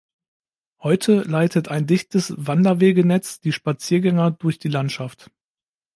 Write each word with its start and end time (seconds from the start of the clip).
Heute 0.81 1.21
leitet 1.21 1.67
ein 1.67 1.85
dichtes 1.85 2.33
Wanderwegenetz 2.35 3.39
die 3.39 3.51
Spaziergänger 3.51 4.31
durch 4.31 4.57
die 4.57 4.67
Landschaft. 4.67 5.29